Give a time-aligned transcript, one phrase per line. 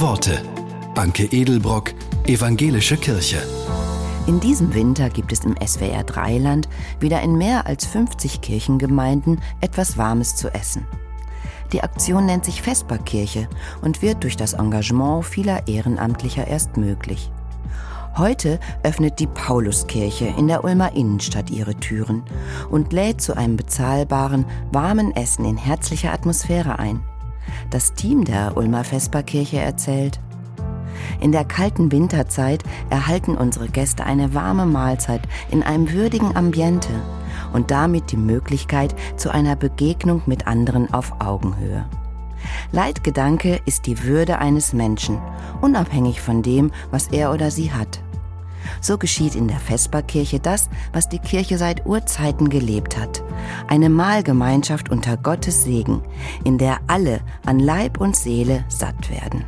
[0.00, 0.42] Worte.
[0.94, 1.92] Anke Edelbrock,
[2.24, 3.38] Evangelische Kirche.
[4.28, 6.68] In diesem Winter gibt es im SWR Dreiland
[7.00, 10.86] wieder in mehr als 50 Kirchengemeinden etwas Warmes zu essen.
[11.72, 13.48] Die Aktion nennt sich Vesperkirche
[13.82, 17.32] und wird durch das Engagement vieler Ehrenamtlicher erst möglich.
[18.16, 22.22] Heute öffnet die Pauluskirche in der Ulmer Innenstadt ihre Türen
[22.70, 27.02] und lädt zu einem bezahlbaren, warmen Essen in herzlicher Atmosphäre ein.
[27.70, 30.20] Das Team der Ulmer Vesperkirche erzählt,
[31.20, 36.90] in der kalten Winterzeit erhalten unsere Gäste eine warme Mahlzeit in einem würdigen Ambiente
[37.52, 41.86] und damit die Möglichkeit zu einer Begegnung mit anderen auf Augenhöhe.
[42.72, 45.18] Leitgedanke ist die Würde eines Menschen,
[45.60, 48.00] unabhängig von dem, was er oder sie hat.
[48.80, 53.22] So geschieht in der Vesperkirche das, was die Kirche seit Urzeiten gelebt hat.
[53.66, 56.02] Eine Mahlgemeinschaft unter Gottes Segen,
[56.44, 59.44] in der alle an Leib und Seele satt werden.